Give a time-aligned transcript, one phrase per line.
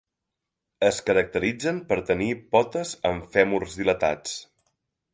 [0.87, 4.39] Es caracteritzen per tenir potes amb fèmurs dilatats.